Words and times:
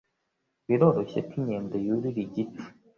Biroroshye 0.67 1.19
ko 1.27 1.31
inkende 1.39 1.77
yurira 1.85 2.19
igiti. 2.27 2.63